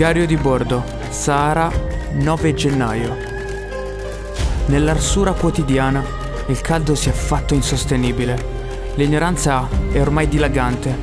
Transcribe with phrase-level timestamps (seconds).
[0.00, 1.70] Diario di bordo, Sahara,
[2.12, 3.14] 9 gennaio.
[4.68, 6.02] Nell'arsura quotidiana
[6.46, 8.92] il caldo si è fatto insostenibile.
[8.94, 10.96] L'ignoranza è ormai dilagante.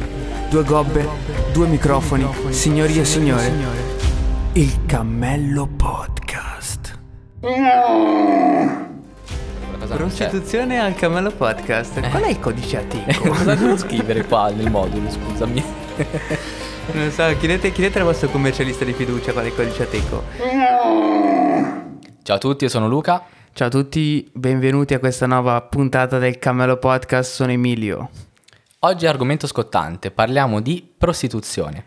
[0.50, 1.08] Due gobbe,
[1.54, 3.54] due microfoni, signorie e signore.
[4.54, 6.98] Il Cammello Podcast.
[9.90, 12.00] Prostituzione al Cammello Podcast.
[12.10, 13.30] Qual è il codice atico?
[13.30, 15.64] Cosa devo scrivere qua nel modulo, scusami?
[16.94, 20.24] non so, chiedete, chiedete al vostro commercialista di fiducia qual è il codice atico.
[22.24, 23.26] Ciao a tutti, io sono Luca.
[23.54, 28.10] Ciao a tutti, benvenuti a questa nuova puntata del Cammello Podcast, sono Emilio.
[28.80, 31.86] Oggi argomento scottante, parliamo di prostituzione.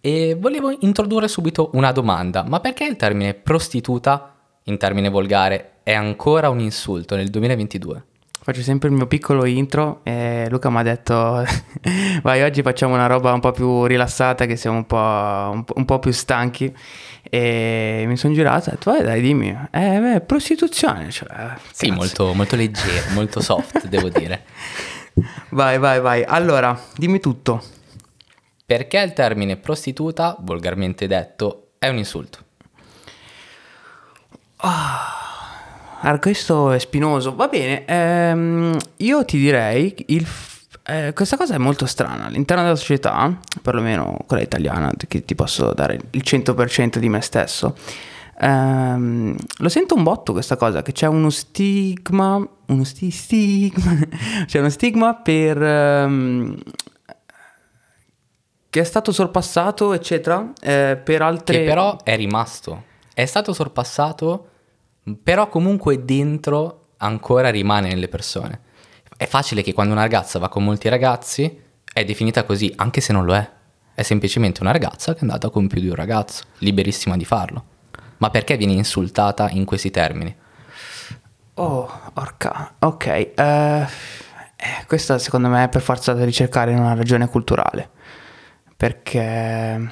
[0.00, 5.94] E volevo introdurre subito una domanda, ma perché il termine prostituta, in termine volgare, è
[5.94, 8.04] ancora un insulto nel 2022?
[8.44, 11.14] Faccio sempre il mio piccolo intro e Luca mi ha detto
[12.20, 15.72] vai oggi facciamo una roba un po' più rilassata che siamo un po', un po',
[15.78, 16.70] un po più stanchi
[17.22, 21.10] e mi sono girato e ho detto vai dai dimmi, eh beh, prostituzione.
[21.10, 24.44] Cioè, sì, molto, molto leggero, molto soft devo dire.
[25.48, 27.64] Vai vai vai, allora dimmi tutto.
[28.66, 32.40] Perché il termine prostituta, volgarmente detto, è un insulto?
[34.56, 35.23] Ah.
[35.23, 35.23] Allora,
[36.18, 37.34] questo è spinoso.
[37.34, 40.26] Va bene, ehm, io ti direi, il,
[40.86, 42.26] eh, questa cosa è molto strana.
[42.26, 47.74] All'interno della società, perlomeno quella italiana, che ti posso dare il 100% di me stesso,
[48.38, 53.98] ehm, lo sento un botto questa cosa, che c'è uno stigma, uno sti- stigma,
[54.44, 55.62] c'è uno stigma per...
[55.62, 56.54] Ehm,
[58.68, 61.60] che è stato sorpassato, eccetera, eh, per altre...
[61.60, 62.82] Che però è rimasto.
[63.14, 64.48] È stato sorpassato
[65.22, 68.60] però comunque dentro ancora rimane nelle persone.
[69.16, 73.12] È facile che quando una ragazza va con molti ragazzi è definita così, anche se
[73.12, 73.50] non lo è.
[73.94, 77.64] È semplicemente una ragazza che è andata con più di un ragazzo, liberissima di farlo.
[78.16, 80.34] Ma perché viene insultata in questi termini?
[81.54, 83.32] Oh, orca, ok.
[83.36, 83.86] Uh, eh,
[84.86, 87.90] questa secondo me è per forza da ricercare in una ragione culturale.
[88.76, 89.88] Perché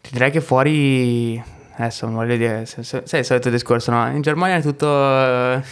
[0.00, 1.42] ti direi che fuori
[1.82, 4.08] adesso non voglio dire, sai il solito discorso, no?
[4.10, 4.86] In Germania è tutto...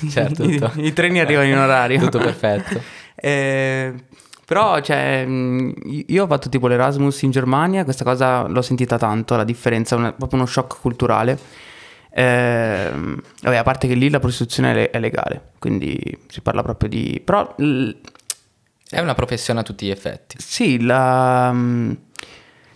[0.09, 0.73] Certo, i, tutto.
[0.77, 1.99] i, treni arrivano in orario.
[1.99, 2.81] tutto perfetto.
[3.15, 3.95] eh,
[4.45, 9.45] però, cioè, io ho fatto tipo l'Erasmus in Germania, questa cosa l'ho sentita tanto, la
[9.45, 11.39] differenza, è proprio uno shock culturale.
[12.13, 12.91] Eh,
[13.43, 15.99] vabbè, a parte che lì la prostituzione è legale, quindi
[16.29, 17.21] si parla proprio di...
[17.25, 17.55] Però...
[18.93, 20.37] È una professione a tutti gli effetti.
[20.41, 21.55] Sì, la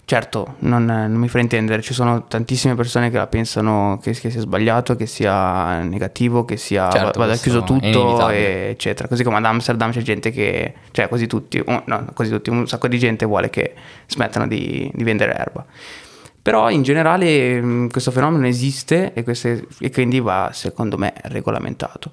[0.07, 4.41] Certo, non, non, mi fraintendere, ci sono tantissime persone che la pensano che, che sia
[4.41, 9.09] sbagliato, che sia negativo, che sia certo, vada chiuso tutto, eccetera.
[9.09, 12.87] Così come ad Amsterdam c'è gente che, cioè quasi tutti, no, quasi tutti, un sacco
[12.87, 13.73] di gente vuole che
[14.07, 15.65] smettano di, di vendere erba.
[16.43, 22.11] Però in generale questo fenomeno esiste e, queste, e quindi va, secondo me, regolamentato.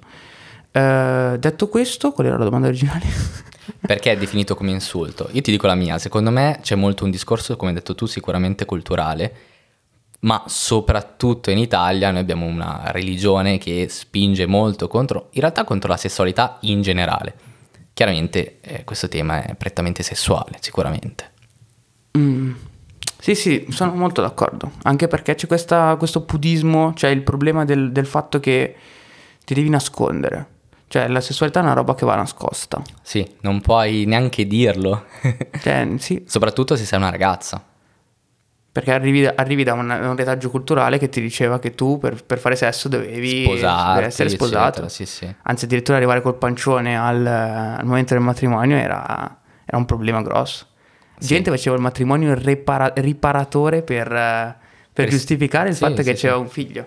[0.72, 3.04] Uh, detto questo, qual era la domanda originale?
[3.80, 5.28] Perché è definito come insulto?
[5.32, 8.06] Io ti dico la mia, secondo me c'è molto un discorso, come hai detto tu,
[8.06, 9.34] sicuramente culturale,
[10.20, 15.90] ma soprattutto in Italia noi abbiamo una religione che spinge molto contro, in realtà contro
[15.90, 17.34] la sessualità in generale.
[17.92, 21.30] Chiaramente eh, questo tema è prettamente sessuale, sicuramente.
[22.16, 22.52] Mm.
[23.18, 27.92] Sì, sì, sono molto d'accordo, anche perché c'è questa, questo pudismo, cioè il problema del,
[27.92, 28.74] del fatto che
[29.44, 30.46] ti devi nascondere.
[30.92, 32.82] Cioè, la sessualità è una roba che va nascosta.
[33.00, 35.06] Sì, non puoi neanche dirlo.
[35.62, 36.22] cioè, sì.
[36.26, 37.64] Soprattutto se sei una ragazza.
[38.70, 42.38] Perché arrivi, arrivi da un, un, retaggio culturale che ti diceva che tu per, per
[42.38, 44.88] fare sesso dovevi Sposarti, essere sposato.
[44.88, 45.34] Sì, sì.
[45.44, 50.66] Anzi, addirittura arrivare col pancione al, al momento del matrimonio era, era, un problema grosso.
[51.18, 51.56] Gente sì.
[51.56, 54.56] faceva il matrimonio ripara, riparatore per, per,
[54.92, 56.86] per giustificare il fatto che c'era un figlio.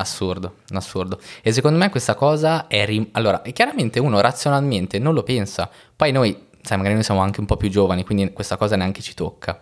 [0.00, 1.18] Assurdo, assurdo.
[1.42, 2.84] E secondo me questa cosa è...
[2.86, 5.68] Rim- allora, chiaramente uno razionalmente non lo pensa.
[5.96, 9.02] Poi noi, sai, magari noi siamo anche un po' più giovani, quindi questa cosa neanche
[9.02, 9.60] ci tocca.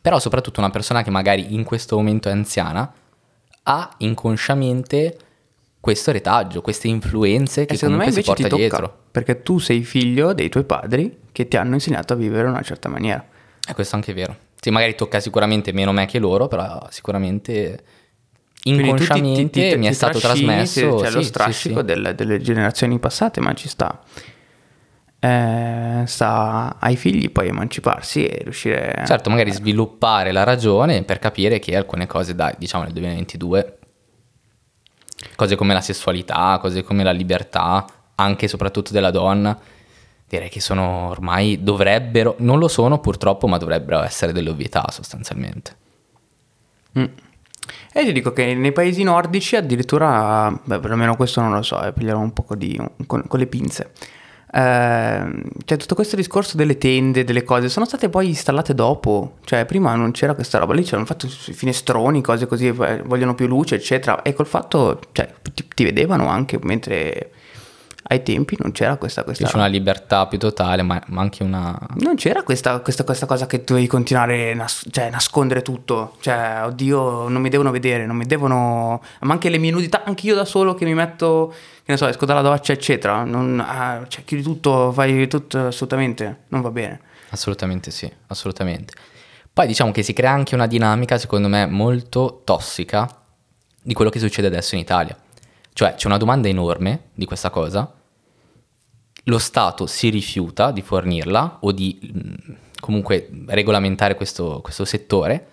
[0.00, 2.90] Però soprattutto una persona che magari in questo momento è anziana
[3.64, 5.18] ha inconsciamente
[5.78, 8.86] questo retaggio, queste influenze che secondo me invece si porta ti dietro.
[8.86, 12.50] Tocca, perché tu sei figlio dei tuoi padri che ti hanno insegnato a vivere in
[12.54, 13.22] una certa maniera.
[13.68, 14.34] E questo è anche vero.
[14.58, 17.82] Sì, magari tocca sicuramente meno me che loro, però sicuramente
[18.64, 22.40] inconsciamente ti, ti, ti, mi è stato trasmesso c'è sì, lo strascico sì, delle, delle,
[22.40, 24.00] generazioni passate ma ci sta.
[25.18, 29.54] Eh, sta ai figli poi emanciparsi e riuscire certo magari a...
[29.54, 33.78] sviluppare la ragione per capire che alcune cose dai diciamo nel 2022
[35.34, 39.58] cose come la sessualità cose come la libertà anche e soprattutto della donna
[40.28, 45.76] direi che sono ormai dovrebbero non lo sono purtroppo ma dovrebbero essere delle ovvietà sostanzialmente.
[46.98, 47.04] Mm.
[47.92, 51.92] E ti dico che nei paesi nordici addirittura, beh, perlomeno questo non lo so, eh,
[51.92, 53.92] pigliamo un po' di, con, con le pinze.
[54.52, 59.64] Eh, cioè tutto questo discorso delle tende, delle cose, sono state poi installate dopo, cioè
[59.64, 63.74] prima non c'era questa roba, lì c'erano fatto finestroni, cose così, eh, vogliono più luce,
[63.74, 67.30] eccetera, e col fatto, cioè ti, ti vedevano anche mentre
[68.06, 69.46] ai tempi non c'era questa, questa...
[69.46, 71.78] C'è una libertà più totale, ma, ma anche una...
[72.00, 76.16] Non c'era questa, questa, questa cosa che dovevi continuare a nas- cioè, nascondere tutto.
[76.20, 79.02] Cioè, oddio, non mi devono vedere, non mi devono...
[79.20, 82.06] Ma anche le mie nudità, anche io da solo che mi metto, che ne so,
[82.06, 83.24] esco dalla doccia, eccetera.
[83.24, 87.00] Non, ah, cioè, chiudi tutto, fai tutto, assolutamente, non va bene.
[87.30, 88.92] Assolutamente sì, assolutamente.
[89.50, 93.08] Poi diciamo che si crea anche una dinamica, secondo me, molto tossica
[93.80, 95.16] di quello che succede adesso in Italia.
[95.74, 97.92] Cioè c'è una domanda enorme di questa cosa,
[99.24, 105.48] lo Stato si rifiuta di fornirla o di mh, comunque regolamentare questo, questo settore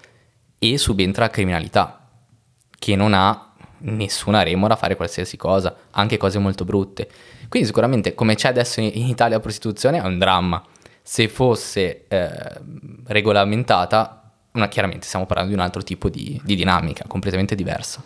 [0.60, 2.08] e subentra la criminalità
[2.78, 7.10] che non ha nessuna remora a fare qualsiasi cosa, anche cose molto brutte.
[7.50, 10.64] Quindi sicuramente come c'è adesso in Italia la prostituzione è un dramma.
[11.02, 12.62] Se fosse eh,
[13.06, 18.04] regolamentata, una, chiaramente stiamo parlando di un altro tipo di, di dinamica, completamente diversa.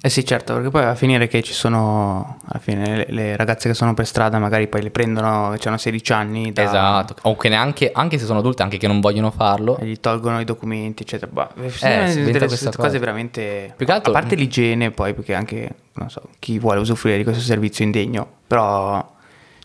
[0.00, 3.68] Eh sì, certo, perché poi a finire che ci sono, alla fine, le, le ragazze
[3.68, 6.52] che sono per strada magari poi le prendono, hanno 16 anni.
[6.52, 6.62] Da...
[6.62, 9.78] Esatto, o che neanche, anche se sono adulte, anche che non vogliono farlo.
[9.78, 11.30] E gli tolgono i documenti, eccetera.
[11.32, 12.98] Bah, eh, delle, delle cose cosa.
[12.98, 13.72] veramente...
[13.76, 14.12] Più che altro...
[14.12, 18.28] A parte l'igiene poi, perché anche, non so, chi vuole usufruire di questo servizio indegno,
[18.46, 19.12] però...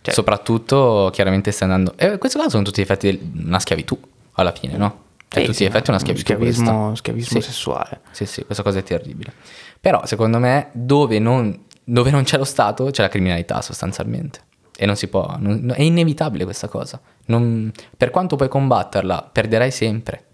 [0.02, 0.14] Cioè...
[0.14, 1.94] Soprattutto, chiaramente stai andando...
[1.98, 4.00] E eh, questo caso sono tutti gli effetti di una schiavitù,
[4.34, 5.08] alla fine, no?
[5.30, 7.46] Cioè, tutti gli effetti è una schiavitù Schiavismo, schiavismo sì.
[7.46, 8.00] sessuale.
[8.10, 9.34] Sì, sì, questa cosa è terribile.
[9.80, 14.48] Però secondo me dove non, dove non c'è lo Stato c'è la criminalità sostanzialmente.
[14.78, 17.02] E non si può, non, è inevitabile questa cosa.
[17.26, 20.26] Non, per quanto puoi combatterla, perderai sempre.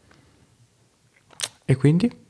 [1.65, 2.23] E quindi?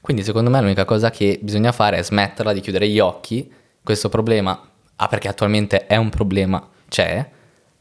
[0.00, 3.50] Quindi secondo me l'unica cosa che bisogna fare è smetterla di chiudere gli occhi.
[3.82, 4.60] Questo problema,
[4.96, 7.30] ah perché attualmente è un problema, c'è,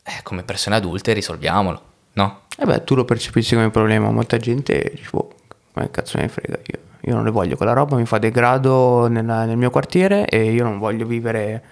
[0.03, 1.81] eh, come persone adulte risolviamolo,
[2.13, 2.41] no?
[2.57, 5.33] Eh beh, tu lo percepisci come problema, molta gente dice, boh,
[5.77, 9.07] come cazzo me ne frega io io non le voglio quella roba, mi fa degrado
[9.07, 11.63] nella, nel mio quartiere e io non voglio vivere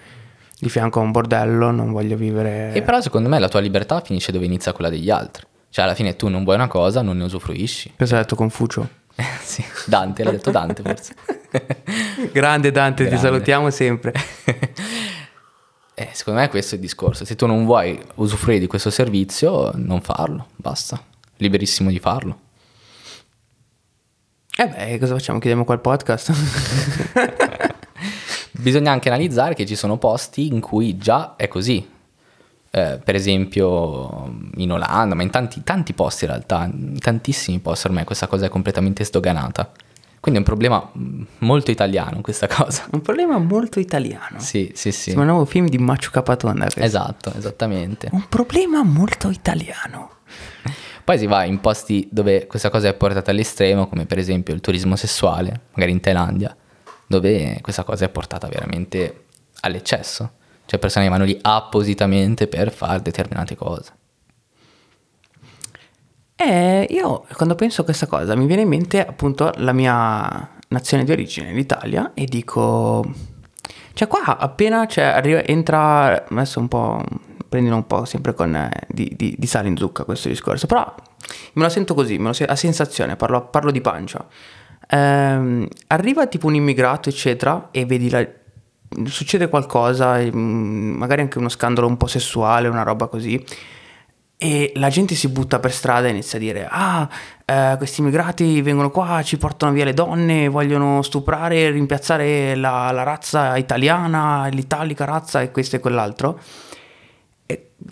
[0.58, 2.72] di fianco a un bordello, non voglio vivere...
[2.72, 5.44] E però secondo me la tua libertà finisce dove inizia quella degli altri.
[5.68, 7.92] Cioè alla fine tu non vuoi una cosa, non ne usufruisci.
[7.98, 8.88] Cosa ha detto Confucio?
[9.42, 11.14] sì, Dante, l'ha detto Dante forse.
[12.32, 13.10] Grande Dante, Grande.
[13.10, 14.14] ti salutiamo sempre.
[15.94, 17.26] eh, secondo me questo è il discorso.
[17.26, 20.98] Se tu non vuoi usufruire di questo servizio, non farlo, basta.
[21.36, 22.44] Liberissimo di farlo.
[24.58, 25.38] Eh beh, cosa facciamo?
[25.38, 26.32] Chiediamo qual podcast?
[28.52, 31.86] Bisogna anche analizzare che ci sono posti in cui già è così.
[32.70, 37.88] Eh, per esempio in Olanda, ma in tanti, tanti posti in realtà, in tantissimi posti
[37.88, 39.70] ormai questa cosa è completamente sdoganata.
[40.20, 40.90] Quindi è un problema
[41.40, 42.86] molto italiano questa cosa.
[42.92, 44.38] Un problema molto italiano.
[44.40, 45.10] Sì, sì, sì.
[45.10, 46.62] Sembra un nuovo film di Macio Capatonda.
[46.62, 46.80] Questo.
[46.80, 48.08] Esatto, esattamente.
[48.10, 50.12] Un problema molto italiano.
[51.06, 54.60] Poi si va in posti dove questa cosa è portata all'estremo, come per esempio il
[54.60, 56.56] turismo sessuale, magari in Thailandia,
[57.06, 59.26] dove questa cosa è portata veramente
[59.60, 60.32] all'eccesso.
[60.64, 63.92] Cioè persone che vanno lì appositamente per fare determinate cose.
[66.34, 71.04] Eh, io quando penso a questa cosa mi viene in mente appunto la mia nazione
[71.04, 73.08] di origine, l'Italia, e dico...
[73.92, 77.04] Cioè qua appena cioè, arriva, entra, adesso un po'
[77.48, 80.94] prendilo un po' sempre con eh, di, di, di, sale in zucca questo discorso, però
[81.54, 84.26] me lo sento così, me lo sento, a sensazione, parlo, parlo di pancia.
[84.88, 88.26] Ehm, arriva tipo un immigrato, eccetera, e vedi la,
[89.04, 93.42] succede qualcosa, mm, magari anche uno scandalo un po' sessuale, una roba così,
[94.38, 97.08] e la gente si butta per strada e inizia a dire, ah,
[97.44, 103.02] eh, questi immigrati vengono qua, ci portano via le donne, vogliono stuprare rimpiazzare la, la
[103.02, 106.38] razza italiana, l'italica razza e questo e quell'altro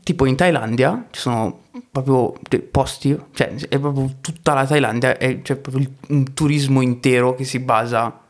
[0.03, 2.35] tipo in Thailandia ci sono proprio
[2.71, 8.21] posti, cioè è proprio tutta la Thailandia, c'è proprio un turismo intero che si basa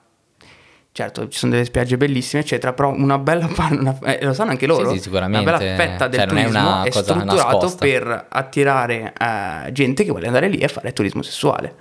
[0.95, 4.65] certo ci sono delle spiagge bellissime eccetera però una bella una, eh, lo sanno anche
[4.65, 4.91] loro?
[4.91, 9.73] sì, sì, sicuramente una bella fetta del cioè, turismo è, è strutturato per attirare uh,
[9.73, 11.75] gente che vuole andare lì e fare turismo sessuale.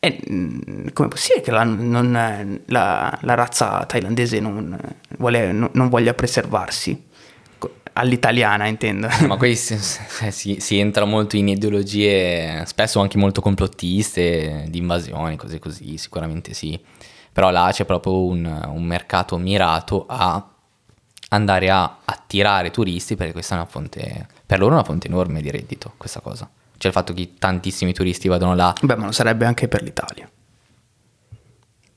[0.00, 4.78] E mm, come è possibile che la, non, la, la razza thailandese non,
[5.18, 7.07] vuole, non, non voglia preservarsi
[7.98, 9.08] all'italiana intendo.
[9.26, 15.36] Ma qui si, si, si, entra molto in ideologie, spesso anche molto complottiste, di invasioni,
[15.36, 16.78] cose così, sicuramente sì.
[17.32, 20.48] Però là c'è proprio un, un mercato mirato a
[21.30, 25.42] andare a attirare turisti perché questa è una fonte, per loro è una fonte enorme
[25.42, 26.48] di reddito, questa cosa.
[26.78, 28.72] Cioè il fatto che tantissimi turisti vadano là.
[28.80, 30.30] Beh, ma lo sarebbe anche per l'Italia.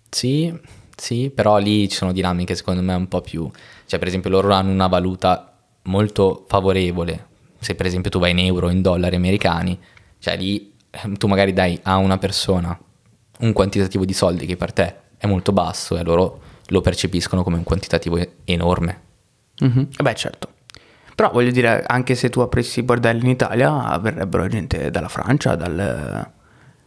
[0.09, 0.53] Sì,
[0.97, 3.49] sì, però lì ci sono dinamiche secondo me un po' più...
[3.85, 5.50] Cioè per esempio loro hanno una valuta
[5.83, 7.27] molto favorevole.
[7.59, 9.77] Se per esempio tu vai in euro o in dollari americani,
[10.19, 12.77] cioè lì eh, tu magari dai a una persona
[13.39, 17.57] un quantitativo di soldi che per te è molto basso e loro lo percepiscono come
[17.57, 19.01] un quantitativo enorme.
[19.59, 19.87] Mhm.
[19.97, 20.49] Eh Beh, certo.
[21.15, 26.31] Però voglio dire, anche se tu aprissi bordelli in Italia, verrebbero gente dalla Francia, dal...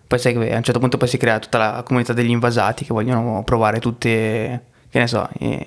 [0.06, 2.84] Poi sai che a un certo punto poi si crea tutta la comunità degli invasati
[2.84, 5.64] che vogliono provare tutte, che ne so, i-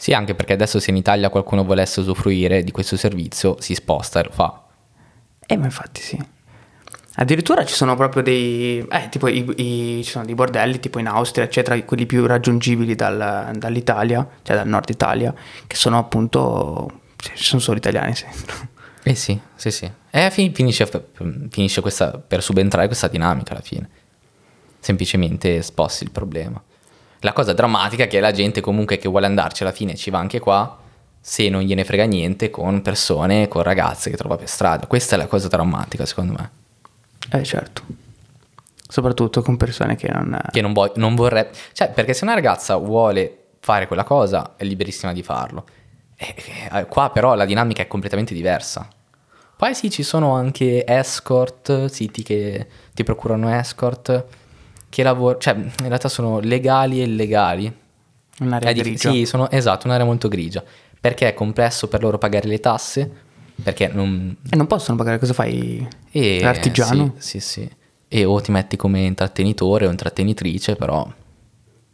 [0.00, 4.20] Sì, anche perché adesso se in Italia qualcuno volesse usufruire di questo servizio si sposta
[4.20, 4.62] e lo fa.
[5.46, 6.18] Eh, ma infatti sì.
[7.16, 8.78] Addirittura ci sono proprio dei...
[8.78, 12.94] Eh, tipo i, i- ci sono dei bordelli tipo in Austria, eccetera, quelli più raggiungibili
[12.94, 15.34] dal- dall'Italia, cioè dal nord Italia,
[15.66, 17.02] che sono appunto...
[17.22, 18.54] sì, sono solo italiani, sembra.
[19.02, 19.90] Eh sì, sì, sì.
[20.08, 20.88] E fin- finisce,
[21.50, 23.86] finisce questa, per subentrare questa dinamica alla fine.
[24.78, 26.58] Semplicemente sposti il problema.
[27.20, 30.18] La cosa drammatica è che la gente comunque che vuole andarci alla fine ci va
[30.18, 30.78] anche qua,
[31.20, 34.86] se non gliene frega niente con persone, con ragazze che trova per strada.
[34.86, 36.50] Questa è la cosa drammatica secondo me.
[37.30, 37.82] Eh, certo.
[38.88, 40.38] Soprattutto con persone che non...
[40.50, 41.46] Che non, vuoi- non vorrei...
[41.72, 45.66] Cioè, perché se una ragazza vuole fare quella cosa, è liberissima di farlo.
[46.16, 46.34] E-
[46.72, 48.88] e- qua però la dinamica è completamente diversa.
[49.56, 54.24] Poi sì, ci sono anche escort, siti che ti procurano escort,
[54.90, 55.40] che lavorano...
[55.40, 57.74] Cioè, in realtà sono legali e illegali.
[58.40, 59.10] Un'area È dif- grigia.
[59.10, 60.62] Sì, sono, esatto, un'area molto grigia.
[61.00, 63.10] Perché è complesso per loro pagare le tasse,
[63.62, 64.36] perché non...
[64.50, 65.88] E non possono pagare, cosa fai?
[66.10, 67.14] E, L'artigiano?
[67.16, 67.70] Sì, sì, sì.
[68.08, 71.10] E o ti metti come intrattenitore o intrattenitrice, però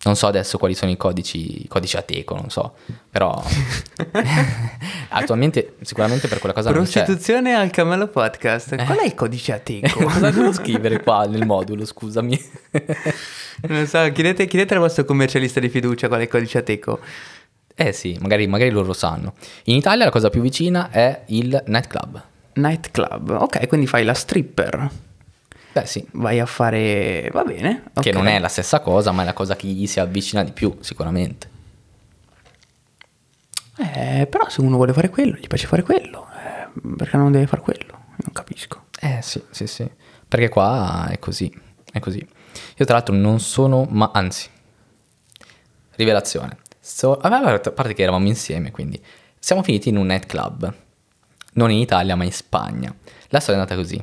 [0.04, 2.74] non so adesso quali sono i codici, i codici Ateco, non so.
[3.10, 3.42] Però
[5.10, 6.70] attualmente sicuramente per quella cosa.
[6.70, 8.76] Prostituzione al Camello Podcast.
[8.84, 10.04] Qual è il codice Ateco?
[10.06, 12.40] Cosa devo scrivere qua nel modulo, scusami?
[13.68, 17.00] non so, chiedete, chiedete al vostro commercialista di fiducia qual è il codice Ateco.
[17.74, 19.34] eh sì, magari, magari loro sanno.
[19.64, 22.22] In Italia la cosa più vicina è il nightclub.
[22.54, 23.30] Nightclub.
[23.40, 24.88] Ok, quindi fai la stripper.
[25.76, 27.28] Beh sì, Vai a fare...
[27.30, 27.82] Va bene.
[28.00, 30.52] che non è la stessa cosa, ma è la cosa che gli si avvicina di
[30.52, 31.50] più, sicuramente.
[33.76, 36.28] Eh, però se uno vuole fare quello, gli piace fare quello.
[36.32, 37.92] Eh, perché non deve fare quello?
[37.92, 38.86] Non capisco.
[38.98, 39.86] Eh sì, sì, sì.
[40.26, 41.54] Perché qua è così,
[41.92, 42.26] è così.
[42.76, 44.48] Io tra l'altro non sono, ma anzi,
[45.96, 46.56] rivelazione.
[46.80, 48.98] So, a parte che eravamo insieme, quindi
[49.38, 50.74] siamo finiti in un nightclub.
[51.52, 52.94] Non in Italia, ma in Spagna.
[53.28, 54.02] La storia è andata così.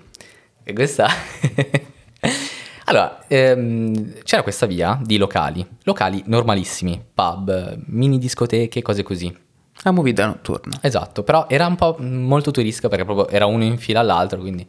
[0.64, 1.08] E questa...
[2.86, 5.66] allora, ehm, c'era questa via di locali.
[5.84, 9.36] Locali normalissimi, pub, mini discoteche, cose così.
[9.84, 10.78] La movida notturna.
[10.82, 14.66] Esatto, però era un po' molto turistica perché proprio era uno in fila all'altro, quindi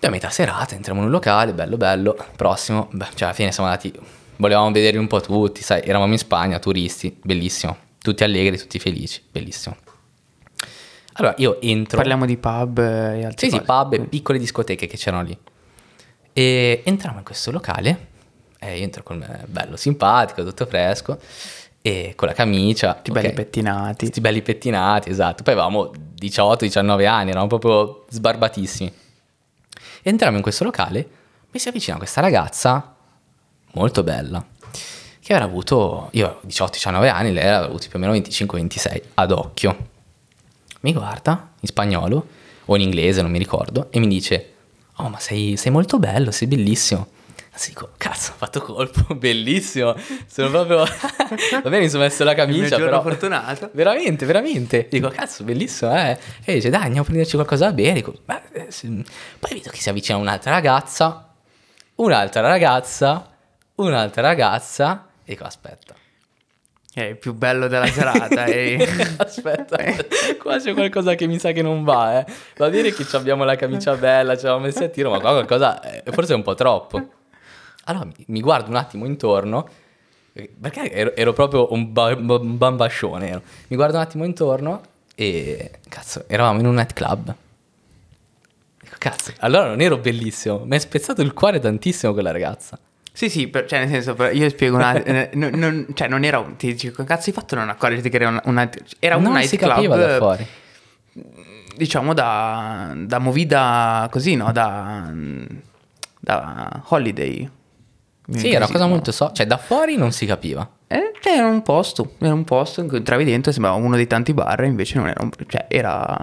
[0.00, 3.68] a metà serata entriamo in un locale, bello bello, prossimo, beh, cioè alla fine siamo
[3.68, 3.92] andati,
[4.36, 9.20] volevamo vedere un po' tutti, sai, eravamo in Spagna, turisti, bellissimo, tutti allegri, tutti felici,
[9.28, 9.76] bellissimo.
[11.18, 11.96] Allora io entro...
[11.96, 13.64] Parliamo di pub e altre Sì, sì, cose.
[13.64, 15.36] pub e piccole discoteche che c'erano lì.
[16.32, 18.06] E entriamo in questo locale,
[18.60, 21.18] e entro con me, bello simpatico, tutto fresco,
[21.82, 22.94] e con la camicia.
[22.94, 23.32] Tutti belli ok.
[23.34, 24.06] pettinati.
[24.06, 25.42] Tutti belli pettinati, esatto.
[25.42, 28.92] Poi avevamo 18-19 anni, eravamo proprio sbarbatissimi.
[30.02, 31.08] Entriamo in questo locale,
[31.50, 32.94] mi si avvicina questa ragazza
[33.72, 34.44] molto bella,
[35.20, 39.32] che avrà avuto, io avevo 18-19 anni, lei aveva avuto più o meno 25-26 ad
[39.32, 39.96] occhio.
[40.80, 42.26] Mi guarda in spagnolo
[42.66, 44.52] o in inglese, non mi ricordo, e mi dice,
[44.96, 47.08] oh ma sei, sei molto bello, sei bellissimo.
[47.54, 49.96] Sì, dico, cazzo, ho fatto colpo, bellissimo.
[50.28, 50.76] Sono proprio...
[51.60, 53.02] Va bene, mi sono messo la Il camicia, giorno però...
[53.02, 53.70] fortunato.
[53.74, 54.86] Veramente, veramente.
[54.88, 56.16] Dico, cazzo, bellissimo, eh.
[56.44, 57.94] E dice, dai, andiamo a prenderci qualcosa da bere.
[57.94, 59.04] Dico, "Beh, eh, sì."
[59.40, 61.34] Poi vedo che si avvicina un'altra ragazza,
[61.96, 63.28] un'altra ragazza,
[63.74, 65.08] un'altra ragazza.
[65.24, 65.94] E dico, aspetta.
[66.92, 68.44] È il più bello della serata.
[68.46, 68.88] e...
[69.18, 69.76] Aspetta,
[70.38, 72.32] qua c'è qualcosa che mi sa che non va, eh.
[72.56, 75.30] Va bene che ci abbiamo la camicia bella, ci abbiamo messi a tiro, ma qua
[75.30, 77.08] qualcosa eh, forse è un po' troppo.
[77.84, 79.68] Allora mi, mi guardo un attimo intorno,
[80.32, 83.28] eh, perché ero, ero proprio un, ba- un bambascione.
[83.28, 83.42] ero.
[83.68, 84.80] Mi guardo un attimo intorno
[85.14, 87.34] e cazzo, eravamo in un nightclub.
[88.80, 92.78] Dico, cazzo, allora non ero bellissimo, mi è spezzato il cuore tantissimo quella ragazza.
[93.18, 96.22] Sì, sì, per- cioè nel senso, io spiego un attimo, eh, non, non- cioè non
[96.22, 98.70] era un, ti dici, come cazzo hai fatto non accorgerti che era un, un
[99.00, 100.46] era un non si nightclub, capiva da fuori.
[101.76, 105.10] diciamo da, da movida così, no, da,
[106.20, 107.50] da holiday.
[108.36, 110.68] Sì, era una cosa molto so, cioè da fuori non si capiva.
[110.86, 114.06] Eh, cioè, era un posto, era un posto in cui entravi dentro sembrava uno dei
[114.06, 116.16] tanti bar, invece non era un, cioè era...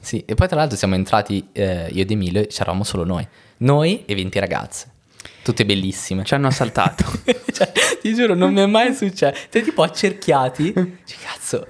[0.00, 3.24] Sì, e poi tra l'altro siamo entrati, eh, io ed Emilio, e c'eravamo solo noi.
[3.58, 4.90] Noi e 20 ragazze.
[5.46, 6.24] Tutte bellissime.
[6.24, 7.04] Ci hanno assaltato.
[7.52, 9.46] cioè, ti giuro, non mi è mai successo.
[9.48, 10.72] Cioè, tipo accerchiati.
[11.06, 11.66] Cioè, cazzo.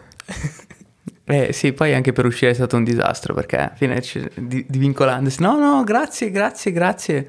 [1.26, 4.00] Eh sì, poi anche per uscire è stato un disastro perché alla fine
[4.34, 7.28] divincolandosi, no, no, grazie, grazie, grazie.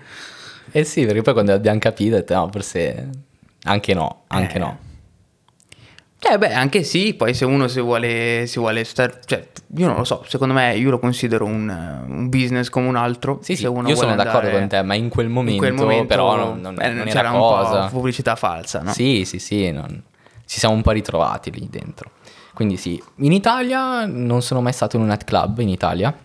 [0.72, 3.10] Eh sì, perché poi quando abbiamo capito, detto, no, forse
[3.64, 4.60] anche no, anche Eh.
[4.60, 4.80] no.
[6.20, 9.98] Eh beh, anche sì, poi se uno si vuole, si vuole stare, cioè, io non
[9.98, 11.70] lo so, secondo me io lo considero un,
[12.08, 13.40] un business come un altro.
[13.42, 15.74] Sì, sì, io sono vuole d'accordo andare- con te, ma in quel momento, in quel
[15.74, 17.84] momento però non, non, eh, non c'era era un cosa.
[17.86, 18.92] po' pubblicità falsa, no?
[18.94, 20.02] Sì, sì, sì, non-
[20.46, 22.12] ci siamo un po' ritrovati lì dentro.
[22.54, 26.16] Quindi sì, in Italia non sono mai stato in un nightclub in Italia,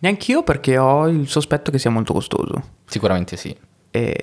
[0.00, 2.62] Neanch'io perché ho il sospetto che sia molto costoso.
[2.84, 3.56] sicuramente sì.
[3.90, 4.16] E...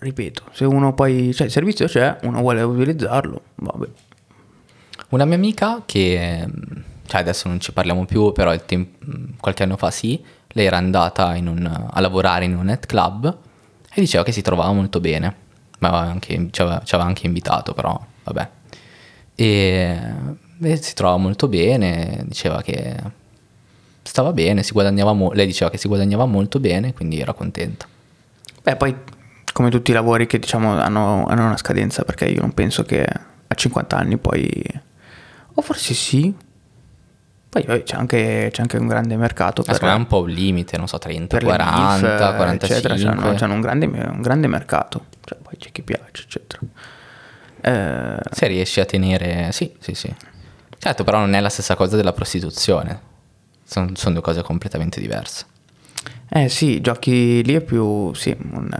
[0.00, 3.88] Ripeto, se uno poi, cioè il servizio c'è, uno vuole utilizzarlo, vabbè.
[5.10, 6.46] Una mia amica che,
[7.06, 10.66] cioè adesso non ci parliamo più, però il tem- mh, qualche anno fa sì, lei
[10.66, 13.36] era andata un- a lavorare in un nightclub
[13.92, 15.34] e diceva che si trovava molto bene,
[15.80, 18.48] ma anche, ci, aveva, ci aveva anche invitato, però vabbè.
[19.34, 19.98] E,
[20.60, 22.94] e si trovava molto bene, diceva che
[24.02, 27.86] stava bene, si guadagnava mo- lei diceva che si guadagnava molto bene, quindi era contenta.
[28.62, 28.94] Beh, poi
[29.58, 33.04] come tutti i lavori che diciamo hanno, hanno una scadenza, perché io non penso che
[33.04, 34.62] a 50 anni poi...
[35.54, 36.32] O forse sì.
[37.48, 40.28] Poi vabbè, c'è anche, c'è anche un grande mercato secondo me è un po' un
[40.28, 42.68] limite, non so, 30, per le 40, MILF, 45.
[42.68, 45.06] eccetera, c'hanno, c'hanno un, grande, un grande mercato.
[45.24, 46.60] Cioè, poi c'è chi piace, eccetera.
[47.60, 49.50] Eh, Se riesci a tenere...
[49.50, 50.14] Sì, sì, sì.
[50.78, 53.00] Certo, però non è la stessa cosa della prostituzione.
[53.64, 55.46] Sono, sono due cose completamente diverse.
[56.28, 58.70] Eh sì, giochi lì è più, sì, un...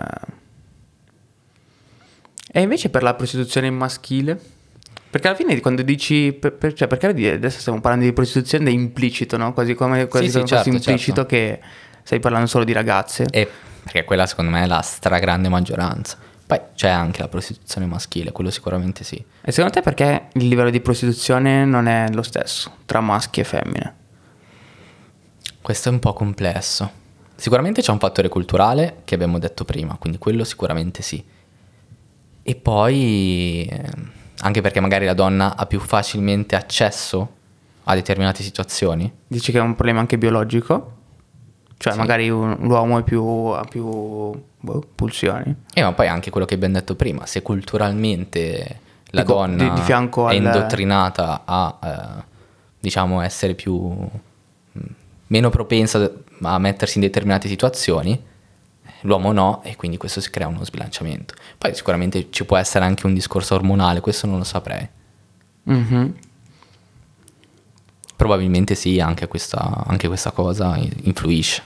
[2.51, 4.41] E invece per la prostituzione maschile?
[5.11, 8.73] Perché alla fine quando dici, per- per- cioè perché adesso stiamo parlando di prostituzione è
[8.73, 9.53] implicito, no?
[9.53, 11.61] Quasi come quasi Sì, sì, certo, implicito che
[12.03, 13.27] stai parlando solo di ragazze.
[13.31, 13.49] E
[13.83, 16.19] perché quella secondo me è la stragrande maggioranza.
[16.47, 19.23] Poi c'è anche la prostituzione maschile, quello sicuramente sì.
[19.43, 23.45] E secondo te perché il livello di prostituzione non è lo stesso tra maschi e
[23.45, 23.95] femmine?
[25.61, 26.91] Questo è un po' complesso.
[27.35, 31.23] Sicuramente c'è un fattore culturale che abbiamo detto prima, quindi quello sicuramente sì.
[32.49, 37.35] E poi ehm, anche perché magari la donna ha più facilmente accesso
[37.85, 39.13] a determinate situazioni.
[39.27, 40.93] Dici che è un problema anche biologico?
[41.77, 41.99] Cioè Sì.
[41.99, 45.55] magari un- l'uomo è più, ha più boh, pulsioni?
[45.75, 48.81] E ma poi anche quello che abbiamo detto prima, se culturalmente
[49.11, 52.25] la Dico, donna di- di fianco è al- indottrinata a, eh,
[52.81, 53.95] diciamo, essere più,
[55.27, 58.19] meno propensa a mettersi in determinate situazioni,
[59.03, 61.35] l'uomo no, e quindi questo si crea uno sbilanciamento.
[61.57, 64.89] Poi sicuramente ci può essere anche un discorso ormonale, questo non lo saprei.
[65.65, 66.15] Mhm.
[68.17, 71.63] Probabilmente sì, anche questa, anche questa cosa influisce.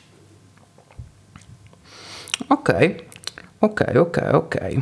[2.48, 3.04] Ok,
[3.58, 4.78] ok, ok, ok.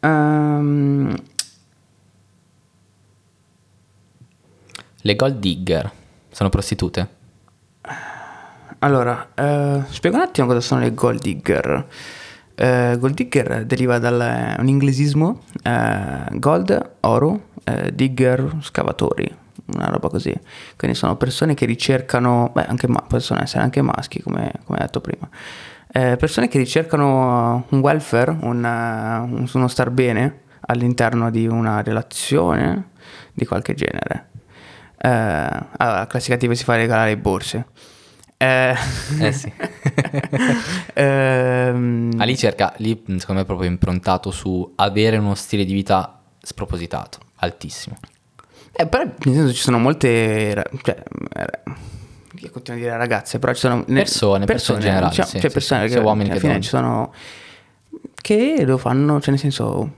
[0.00, 1.16] Ehm,
[5.02, 5.90] Le gold digger
[6.30, 7.08] sono prostitute?
[8.80, 11.86] Allora, eh, spiego un attimo cosa sono le gold digger.
[12.54, 19.30] Eh, gold digger deriva da un inglesismo, eh, gold, oro, eh, digger, scavatori,
[19.74, 20.34] una roba così.
[20.76, 25.00] Quindi sono persone che ricercano, beh, anche ma- possono essere anche maschi, come, come detto
[25.00, 25.28] prima.
[25.92, 31.82] Eh, persone che ricercano un welfare, un, eh, un- uno star bene all'interno di una
[31.82, 32.90] relazione
[33.32, 34.28] di qualche genere.
[34.98, 35.08] Eh,
[35.78, 37.66] allora, classica tipo si fa regalare borse.
[38.42, 38.74] Eh,
[39.20, 39.52] Eh sì.
[40.94, 46.20] ehm, lì cerca, lì secondo me è proprio improntato su avere uno stile di vita
[46.40, 47.96] spropositato, altissimo.
[48.72, 50.64] eh, però nel senso ci sono molte...
[50.82, 51.02] Cioè,
[52.42, 53.84] io continuo a dire ragazze, però ci sono...
[53.86, 56.34] ne- Persone, persone in generale, diciamo, sì, cioè sì, persone sì, che sia uomini alla
[56.34, 56.64] che fine donne.
[56.64, 57.12] ci sono...
[58.20, 59.92] Che lo fanno, cioè nel senso...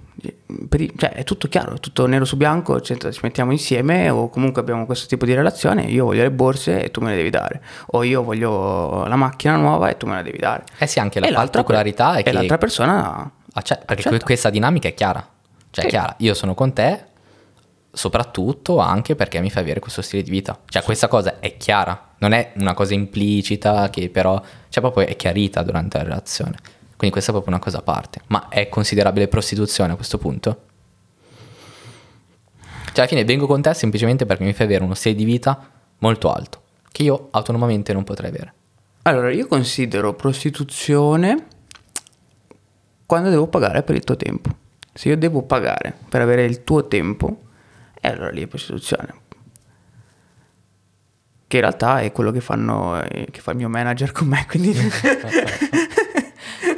[0.69, 4.29] per cioè è tutto chiaro, è tutto nero su bianco, cioè, ci mettiamo insieme o
[4.29, 7.31] comunque abbiamo questo tipo di relazione, io voglio le borse e tu me le devi
[7.31, 10.65] dare, o io voglio la macchina nuova e tu me la devi dare.
[10.79, 14.25] Eh sì, anche la E l'altra- particolarità è e che l'altra persona acce- perché accetta.
[14.25, 15.27] questa dinamica è chiara.
[15.71, 15.95] Cioè è Sì.
[15.95, 17.07] chiara, io sono con te
[17.95, 20.59] soprattutto anche perché mi fai avere questo stile di vita.
[20.67, 25.17] Cioè questa cosa è chiara, non è una cosa implicita che però, cioè proprio è
[25.17, 26.57] chiarita durante la relazione.
[27.03, 28.21] Quindi questa è proprio una cosa a parte.
[28.29, 30.61] Ma è considerabile prostituzione a questo punto?
[32.61, 35.69] Cioè alla fine vengo con te semplicemente perché mi fai avere uno stile di vita
[35.99, 36.63] molto alto,
[36.93, 38.55] che io autonomamente non potrei avere.
[39.03, 41.47] Allora, io considero prostituzione
[43.05, 44.51] quando devo pagare per il tuo tempo.
[44.95, 47.47] Se io devo pagare per avere il tuo tempo,
[48.01, 49.15] e allora lì è prostituzione.
[51.49, 54.47] che in realtà è quello che fanno eh, che fa il mio manager con me,
[54.47, 54.73] quindi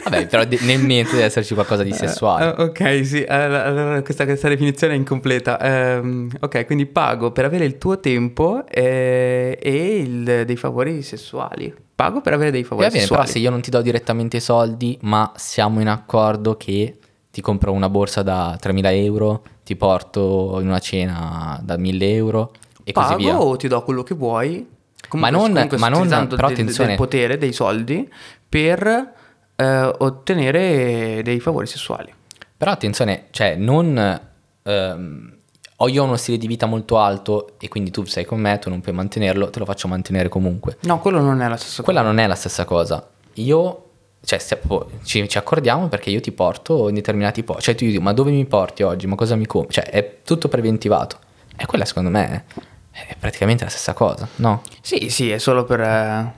[0.05, 2.55] Vabbè, però de- nel mente deve esserci qualcosa di sessuale.
[2.57, 5.61] Eh, ok, sì, allora questa, questa definizione è incompleta.
[5.61, 11.73] Ehm, ok, quindi pago per avere il tuo tempo eh, e il- dei favori sessuali.
[11.95, 13.31] Pago per avere dei Va favori bene, però sessuali.
[13.31, 16.97] se io non ti do direttamente i soldi, ma siamo in accordo che
[17.31, 22.53] ti compro una borsa da 3.000 euro, ti porto in una cena da 1.000 euro
[22.85, 23.41] e così Pago via.
[23.41, 24.67] o ti do quello che vuoi.
[25.13, 26.89] Ma non- comunque ma non- però del- attenzione.
[26.91, 28.09] del potere, dei soldi
[28.49, 29.13] per
[29.57, 32.13] eh, ottenere dei favori sessuali.
[32.57, 34.21] Però attenzione, cioè non...
[34.63, 35.33] ehm,
[35.79, 38.71] ho io uno stile di vita molto alto e quindi tu sei con me, tu
[38.71, 40.77] non puoi mantenerlo, te lo faccio mantenere comunque.
[40.83, 43.07] No, quello non è la stessa Quella non è la stessa cosa.
[43.35, 43.85] Io,
[44.25, 47.65] cioè, stia- po- ci, ci accordiamo perché io ti porto in determinati posti.
[47.65, 49.09] Cioè, tu dici, ma dove mi porti oggi?
[49.09, 49.75] Ma cosa mi compri?
[49.75, 51.19] Cioè, è tutto preventivato.
[51.57, 52.45] E quella, secondo me,
[52.93, 54.63] è, è praticamente la stessa cosa, no?
[54.63, 54.79] cosa.
[54.81, 55.81] Sì, sì, è solo per...
[55.81, 56.33] eh,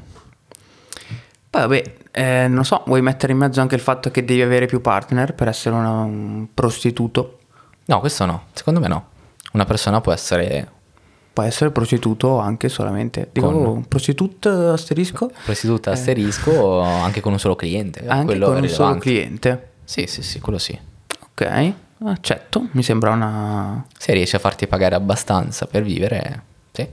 [1.56, 4.66] Poi vabbè, eh, non so, vuoi mettere in mezzo anche il fatto che devi avere
[4.66, 7.38] più partner per essere una- un prostituto?
[7.86, 8.44] No, questo no.
[8.52, 9.06] Secondo me no.
[9.52, 10.70] Una persona può essere
[11.36, 13.28] Può essere prostituto anche solamente.
[13.30, 15.30] Dico, Con- prostitut asterisco?
[15.44, 18.00] prostituta asterisco anche con un solo cliente.
[18.04, 18.08] Eh.
[18.08, 19.72] Anche quello con un solo cliente.
[19.84, 20.78] Sì, sì, sì, quello sì.
[21.30, 21.72] Ok,
[22.04, 22.68] accetto.
[22.72, 23.84] Mi sembra una...
[23.98, 26.42] Se riesci a farti pagare abbastanza per vivere,
[26.72, 26.88] sì.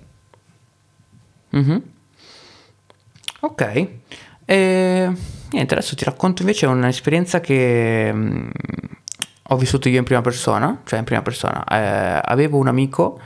[1.51, 1.81] Mhm.
[3.41, 3.87] Ok.
[4.45, 5.11] E
[5.51, 8.49] niente, adesso ti racconto invece un'esperienza che mm,
[9.49, 11.63] ho vissuto io in prima persona, cioè in prima persona.
[11.65, 13.19] Eh, avevo un amico,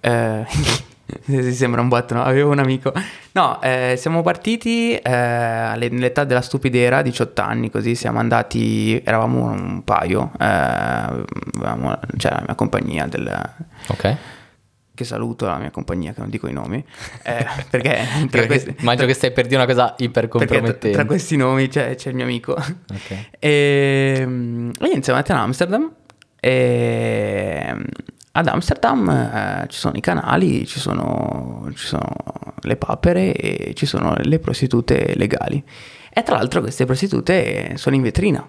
[0.00, 0.44] eh,
[1.24, 2.22] si sembra un botto, no?
[2.22, 2.92] Avevo un amico.
[3.32, 5.00] No, eh, siamo partiti eh,
[5.90, 12.42] nell'età della stupidera, 18 anni, così siamo andati, eravamo un paio, eh, avevamo- c'era la
[12.46, 13.50] mia compagnia del,
[13.88, 14.16] Ok.
[14.98, 16.84] Che saluto la mia compagnia, che non dico i nomi,
[17.22, 20.90] eh, perché tra questi, immagino che stai per dire una cosa iper compromettente.
[20.90, 22.52] tra questi nomi c'è, c'è il mio amico.
[22.54, 23.28] Ok.
[23.38, 25.92] E, mm, e niente, siamo andati ad Amsterdam.
[26.40, 27.82] E mm,
[28.32, 32.16] ad Amsterdam eh, ci sono i canali, ci sono, ci sono
[32.62, 35.62] le papere e ci sono le prostitute legali.
[36.10, 38.44] E tra l'altro queste prostitute sono in vetrina.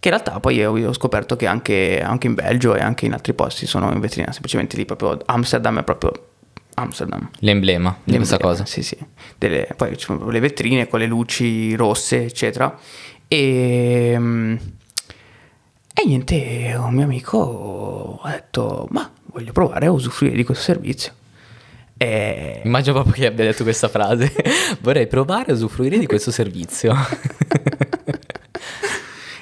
[0.00, 3.12] Che in realtà poi ho, ho scoperto che anche, anche in Belgio e anche in
[3.12, 6.28] altri posti sono in vetrina, semplicemente lì proprio Amsterdam è proprio
[6.74, 7.28] Amsterdam.
[7.40, 8.64] L'emblema di questa L'emblema, cosa.
[8.64, 8.96] Sì, sì.
[9.36, 12.74] Delle- poi ci sono le vetrine con le luci rosse, eccetera.
[13.28, 14.56] E, mm,
[15.92, 21.12] e niente, un mio amico ha detto, ma voglio provare a usufruire di questo servizio.
[21.98, 24.32] E Immagino proprio che abbia detto questa frase.
[24.80, 26.94] Vorrei provare a usufruire di questo servizio.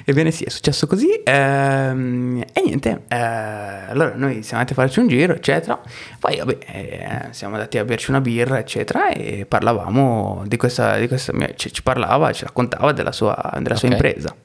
[0.09, 1.21] Ebbene sì, è successo così.
[1.23, 5.79] ehm, e niente, eh, allora noi siamo andati a farci un giro, eccetera.
[6.19, 11.07] Poi vabbè, eh, siamo andati a berci una birra, eccetera, e parlavamo di questa, di
[11.07, 13.93] questa ci, ci parlava, ci raccontava della sua, della sua Ok.
[13.93, 14.35] impresa.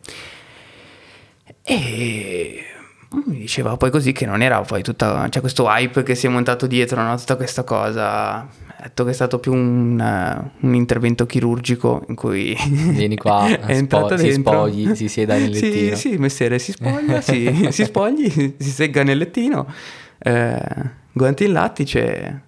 [1.62, 2.62] E
[3.26, 6.28] mi diceva poi così che non era poi tutta, c'è questo hype che si è
[6.28, 7.16] montato dietro, no?
[7.16, 8.46] tutta questa cosa.
[8.84, 12.54] Detto che è stato più un, eh, un intervento chirurgico in cui
[12.90, 15.96] Vieni qua, è entrato spo- si spogli, si sieda nel Sì, lettino.
[15.96, 19.66] Sì, mestiere, si spoglia, si, si spogli, si segga nel lettino,
[20.18, 20.60] eh,
[21.12, 22.42] guanti in lattice.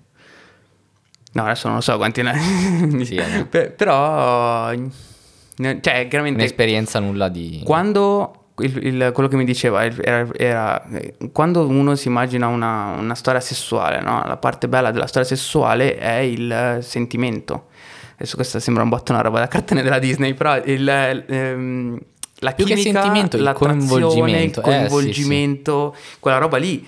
[1.33, 3.47] No, adesso non lo so quanti in Sì, eh.
[3.49, 7.63] Pe- Però, ne- cioè, chiaramente, Un'esperienza nulla di...
[7.65, 12.95] quando il- il- quello che mi diceva era, era- eh, quando uno si immagina una,
[12.99, 14.23] una storia sessuale, no?
[14.27, 17.67] la parte bella della storia sessuale è il sentimento.
[18.15, 21.99] Adesso questa sembra un botto una roba da cartone della Disney, però il, ehm,
[22.39, 24.61] la Più che chimica, sentimento, il coinvolgimento.
[24.61, 26.87] il Eh, sì, coinvolgimento, quella roba lì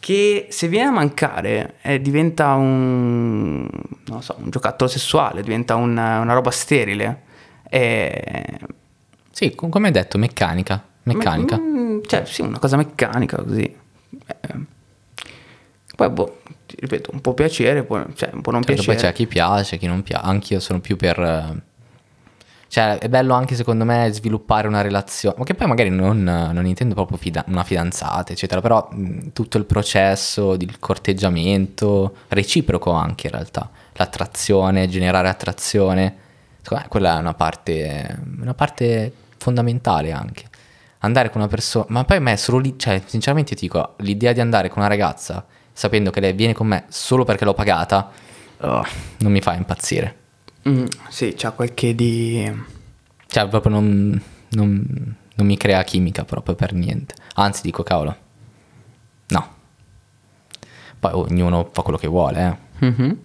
[0.00, 3.66] che se viene a mancare eh, diventa un,
[4.06, 7.22] non so, un giocattolo sessuale, diventa una, una roba sterile.
[7.68, 8.22] E
[9.30, 10.82] Sì, com- come hai detto, meccanica.
[11.04, 11.58] Meccanica.
[11.58, 13.62] Mm, cioè, sì, una cosa meccanica così.
[13.62, 14.54] Eh,
[15.96, 19.12] poi, boh, ti ripeto, un po' piacere, poi, cioè, un po' non Certo, poi piacere.
[19.12, 20.24] c'è chi piace, chi non piace.
[20.26, 21.18] Anch'io sono più per...
[21.20, 21.62] eh,
[22.68, 26.66] Cioè, è bello anche secondo me sviluppare una relazione, ma che poi magari non, non
[26.66, 33.28] intendo proprio fida- una fidanzata, eccetera, però mh, tutto il processo del corteggiamento, reciproco anche
[33.28, 36.16] in realtà, l'attrazione, generare attrazione,
[36.62, 40.44] secondo me quella è una parte, una parte fondamentale anche.
[41.04, 44.32] Andare con una persona, ma poi a me solo lì, cioè sinceramente ti dico, l'idea
[44.32, 48.10] di andare con una ragazza sapendo che lei viene con me solo perché l'ho pagata,
[48.60, 48.84] oh,
[49.18, 50.16] non mi fa impazzire.
[50.66, 52.50] Mm, sì, c'ha qualche di...
[53.26, 57.14] Cioè, proprio non, non- non mi crea chimica proprio per niente.
[57.34, 58.16] Anzi, dico, cavolo,
[59.28, 59.54] no.
[61.00, 62.86] Poi ognuno fa quello che vuole, eh.
[62.86, 63.18] Mhm.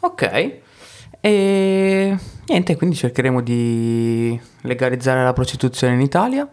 [0.00, 0.60] Ok.
[1.20, 2.16] E
[2.48, 6.48] niente, quindi cercheremo di legalizzare la prostituzione in Italia.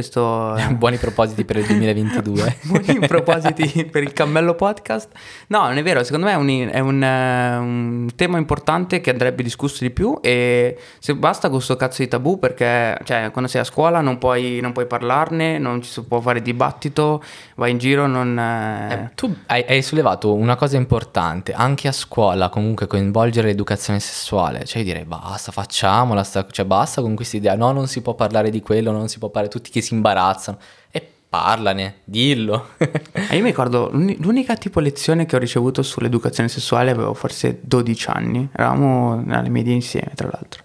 [0.00, 2.56] Questo Buoni propositi per il 2022.
[2.64, 5.08] Buoni propositi per il cammello podcast.
[5.46, 9.08] No, non è vero, secondo me è, un, è un, eh, un tema importante che
[9.08, 13.48] andrebbe discusso di più e se basta con questo cazzo di tabù perché cioè, quando
[13.48, 17.22] sei a scuola non puoi, non puoi parlarne, non ci si può fare dibattito,
[17.54, 18.38] vai in giro, non...
[18.38, 23.98] eh, Eh, tu hai, hai sollevato una cosa importante, anche a scuola comunque coinvolgere l'educazione
[24.00, 28.12] sessuale, cioè dire basta, facciamola, sta- cioè basta con questa idea, no non si può
[28.12, 30.58] parlare di quello, non si può parlare, tutti che si imbarazzano,
[30.90, 32.68] e parlane, dillo.
[32.78, 37.58] E io mi ricordo l'uni- l'unica tipo lezione che ho ricevuto sull'educazione sessuale avevo forse
[37.62, 40.62] 12 anni, eravamo alle medie insieme tra l'altro.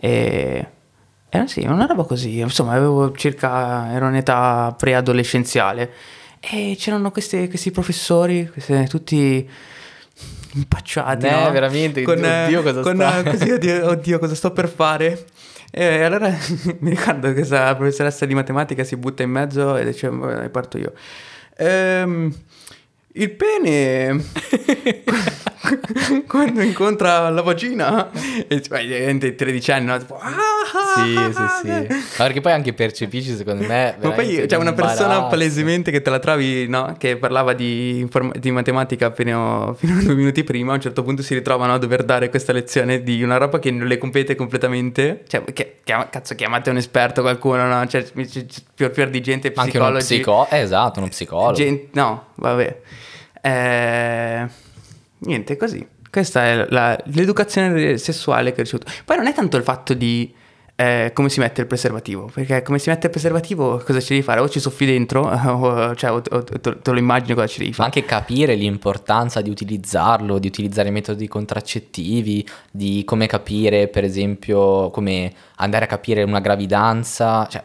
[0.00, 0.66] E
[1.28, 5.92] era sì, una roba così, insomma avevo circa, ero in età preadolescenziale
[6.40, 9.48] e c'erano questi, questi professori, questi- tutti
[10.54, 11.50] impacciati, Eh, no?
[11.50, 15.26] veramente, con, oddio, cosa con, sta- così, oddio, oddio, cosa sto per fare?
[15.70, 16.28] E allora
[16.80, 20.78] mi ricordo che questa professoressa di matematica si butta in mezzo e dice, "Vabbè, parto
[20.78, 20.92] io.
[21.56, 22.34] Ehm,
[23.12, 24.22] il pene
[26.26, 28.10] quando incontra la vagina
[28.46, 29.98] e cioè, diventa 13 anni, no?
[29.98, 30.57] Tipo, "Ah,
[30.94, 31.68] sì, sì, sì.
[32.18, 33.96] Ma perché poi anche percepisci, secondo me...
[34.00, 36.94] Ma poi c'è una persona palesemente che te la trovi, no?
[36.98, 40.72] Che parlava di, inform- di matematica fino, fino a due minuti prima.
[40.72, 43.70] A un certo punto si ritrovano a dover dare questa lezione di una roba che
[43.70, 45.24] non le compete completamente.
[45.26, 47.86] Cioè, che, chiama- cazzo, chiamate un esperto qualcuno, no?
[47.86, 48.44] Cioè, c'è, c'è
[48.74, 50.14] più, più di gente Ma anche uno psicologi.
[50.14, 51.52] psicologo, esatto, uno psicologo.
[51.52, 52.80] Gen- no, vabbè.
[53.40, 54.46] Eh,
[55.18, 55.86] niente, così.
[56.10, 58.90] Questa è la- l'educazione sessuale che ho ricevuto.
[59.04, 60.32] Poi non è tanto il fatto di
[60.80, 64.22] eh, come si mette il preservativo, perché come si mette il preservativo cosa ci devi
[64.22, 64.38] fare?
[64.40, 67.70] O ci soffi dentro, o, cioè, o- o- te, te lo immagini cosa ci devi
[67.70, 67.86] Ma fare.
[67.86, 75.32] anche capire l'importanza di utilizzarlo, di utilizzare metodi contraccettivi, di come capire, per esempio, come
[75.56, 77.64] andare a capire una gravidanza, cioè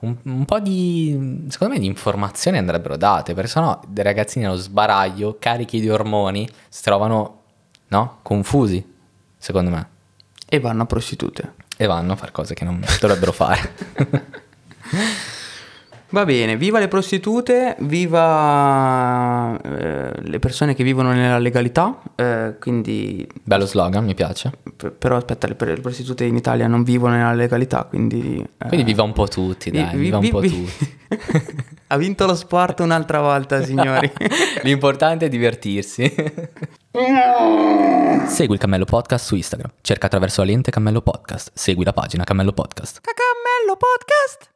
[0.00, 4.56] un, un po' di, secondo me, di informazioni andrebbero date, perché sennò dei ragazzini allo
[4.56, 7.40] sbaraglio, carichi di ormoni, si trovano,
[7.88, 8.84] no, confusi,
[9.36, 9.88] secondo me,
[10.46, 11.54] E vanno a prostitute.
[11.76, 13.74] e vanno a fare cose che non dovrebbero fare.
[16.10, 23.26] Va bene, viva le prostitute, viva eh, le persone che vivono nella legalità, eh, quindi
[23.42, 24.52] Bello slogan, mi piace.
[24.76, 28.38] p- però aspetta, le, le prostitute in Italia non vivono nella legalità, quindi...
[28.58, 30.96] eh, Quindi viva un po' tutti, vi- dai, vi- viva un vi- po' vi- tutti.
[31.88, 34.12] ha vinto lo sport un'altra volta, signori.
[34.62, 36.14] L'importante è divertirsi.
[38.28, 39.72] Segui il Cammello Podcast su Instagram.
[39.80, 41.50] Cerca attraverso la lente Cammello Podcast.
[41.54, 43.00] Segui la pagina Cammello Podcast.
[43.00, 44.52] Cacammello podcast!